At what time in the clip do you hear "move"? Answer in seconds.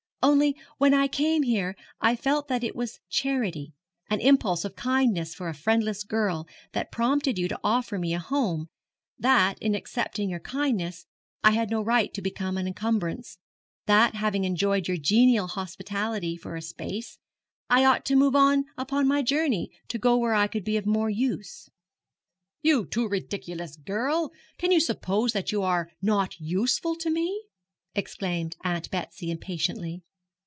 18.15-18.35